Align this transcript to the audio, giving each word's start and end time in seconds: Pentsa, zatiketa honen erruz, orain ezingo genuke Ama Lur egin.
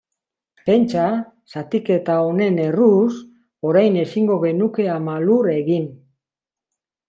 Pentsa, 0.69 1.03
zatiketa 1.55 2.15
honen 2.29 2.57
erruz, 2.65 3.11
orain 3.73 4.01
ezingo 4.07 4.41
genuke 4.49 4.91
Ama 4.99 5.21
Lur 5.29 5.55
egin. 5.61 5.89